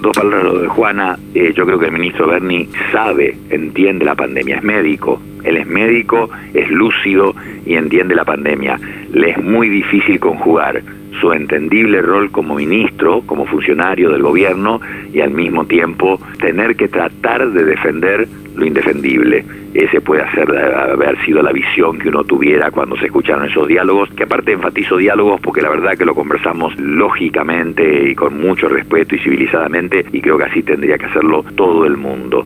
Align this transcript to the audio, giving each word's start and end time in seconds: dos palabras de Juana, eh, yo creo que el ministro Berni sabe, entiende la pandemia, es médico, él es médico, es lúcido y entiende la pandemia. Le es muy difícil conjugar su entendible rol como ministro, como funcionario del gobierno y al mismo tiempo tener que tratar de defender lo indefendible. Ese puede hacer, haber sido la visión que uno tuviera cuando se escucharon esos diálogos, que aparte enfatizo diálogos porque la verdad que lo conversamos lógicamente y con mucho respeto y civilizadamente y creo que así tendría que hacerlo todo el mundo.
dos 0.00 0.16
palabras 0.16 0.60
de 0.60 0.68
Juana, 0.68 1.18
eh, 1.34 1.52
yo 1.54 1.66
creo 1.66 1.78
que 1.78 1.86
el 1.86 1.92
ministro 1.92 2.28
Berni 2.28 2.68
sabe, 2.92 3.36
entiende 3.50 4.04
la 4.04 4.14
pandemia, 4.14 4.56
es 4.56 4.62
médico, 4.62 5.20
él 5.44 5.56
es 5.56 5.66
médico, 5.66 6.30
es 6.54 6.70
lúcido 6.70 7.34
y 7.66 7.74
entiende 7.74 8.14
la 8.14 8.24
pandemia. 8.24 8.78
Le 9.12 9.30
es 9.30 9.42
muy 9.42 9.68
difícil 9.68 10.20
conjugar 10.20 10.82
su 11.20 11.32
entendible 11.32 12.02
rol 12.02 12.30
como 12.30 12.54
ministro, 12.54 13.22
como 13.26 13.46
funcionario 13.46 14.10
del 14.10 14.22
gobierno 14.22 14.80
y 15.12 15.20
al 15.20 15.30
mismo 15.30 15.64
tiempo 15.66 16.20
tener 16.38 16.76
que 16.76 16.88
tratar 16.88 17.50
de 17.50 17.64
defender 17.64 18.28
lo 18.54 18.66
indefendible. 18.66 19.44
Ese 19.74 20.00
puede 20.00 20.22
hacer, 20.22 20.50
haber 20.54 21.18
sido 21.24 21.42
la 21.42 21.52
visión 21.52 21.98
que 21.98 22.08
uno 22.08 22.24
tuviera 22.24 22.70
cuando 22.70 22.96
se 22.96 23.06
escucharon 23.06 23.48
esos 23.48 23.66
diálogos, 23.66 24.10
que 24.10 24.24
aparte 24.24 24.52
enfatizo 24.52 24.98
diálogos 24.98 25.40
porque 25.40 25.62
la 25.62 25.70
verdad 25.70 25.96
que 25.96 26.04
lo 26.04 26.14
conversamos 26.14 26.78
lógicamente 26.78 28.10
y 28.10 28.14
con 28.14 28.38
mucho 28.38 28.68
respeto 28.68 29.16
y 29.16 29.18
civilizadamente 29.20 30.04
y 30.12 30.20
creo 30.20 30.36
que 30.36 30.44
así 30.44 30.62
tendría 30.62 30.98
que 30.98 31.06
hacerlo 31.06 31.44
todo 31.56 31.86
el 31.86 31.96
mundo. 31.96 32.40